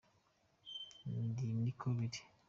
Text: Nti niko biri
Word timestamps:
Nti 1.27 1.45
niko 1.61 1.85
biri 1.97 2.19